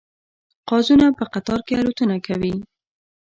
[0.69, 2.53] قازونه په قطار کې الوتنه کوي